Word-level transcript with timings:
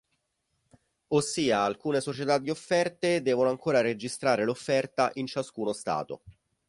Ossia, 1.09 1.59
alcune 1.61 2.01
società 2.01 2.39
di 2.39 2.49
offerte 2.49 3.21
devono 3.21 3.49
ancora 3.51 3.81
registrare 3.81 4.45
l'offerta 4.45 5.11
in 5.13 5.27
ciascuno 5.27 5.73
Stato. 5.73 6.23